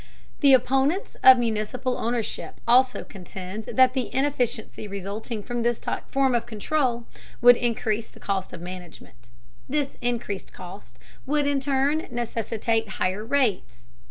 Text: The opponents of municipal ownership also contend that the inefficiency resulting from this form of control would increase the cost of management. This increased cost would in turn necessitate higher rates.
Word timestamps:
The 0.39 0.55
opponents 0.55 1.15
of 1.23 1.37
municipal 1.37 1.95
ownership 1.95 2.59
also 2.67 3.03
contend 3.03 3.65
that 3.65 3.93
the 3.93 4.11
inefficiency 4.11 4.87
resulting 4.87 5.43
from 5.43 5.61
this 5.61 5.79
form 6.07 6.33
of 6.33 6.47
control 6.47 7.05
would 7.39 7.55
increase 7.55 8.07
the 8.07 8.19
cost 8.19 8.51
of 8.51 8.61
management. 8.61 9.29
This 9.69 9.97
increased 10.01 10.53
cost 10.53 10.97
would 11.27 11.45
in 11.45 11.59
turn 11.59 12.07
necessitate 12.09 12.89
higher 12.97 13.23
rates. 13.23 13.89